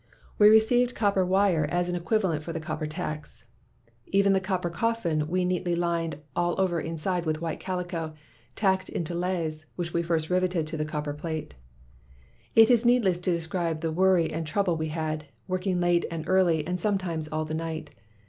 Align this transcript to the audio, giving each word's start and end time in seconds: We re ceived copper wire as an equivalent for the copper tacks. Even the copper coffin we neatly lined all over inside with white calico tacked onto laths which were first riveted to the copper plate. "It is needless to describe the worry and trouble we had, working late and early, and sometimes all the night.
We 0.39 0.49
re 0.49 0.57
ceived 0.57 0.95
copper 0.95 1.23
wire 1.23 1.67
as 1.69 1.87
an 1.87 1.93
equivalent 1.93 2.41
for 2.41 2.51
the 2.53 2.59
copper 2.59 2.87
tacks. 2.87 3.43
Even 4.07 4.33
the 4.33 4.39
copper 4.41 4.71
coffin 4.71 5.27
we 5.27 5.45
neatly 5.45 5.75
lined 5.75 6.17
all 6.35 6.59
over 6.59 6.81
inside 6.81 7.27
with 7.27 7.39
white 7.39 7.59
calico 7.59 8.15
tacked 8.55 8.89
onto 8.95 9.13
laths 9.13 9.65
which 9.75 9.93
were 9.93 10.01
first 10.01 10.31
riveted 10.31 10.65
to 10.65 10.75
the 10.75 10.85
copper 10.85 11.13
plate. 11.13 11.53
"It 12.55 12.71
is 12.71 12.83
needless 12.83 13.19
to 13.19 13.31
describe 13.31 13.81
the 13.81 13.91
worry 13.91 14.31
and 14.31 14.47
trouble 14.47 14.75
we 14.75 14.87
had, 14.87 15.25
working 15.47 15.79
late 15.79 16.05
and 16.09 16.27
early, 16.27 16.65
and 16.65 16.81
sometimes 16.81 17.27
all 17.27 17.45
the 17.45 17.53
night. 17.53 17.91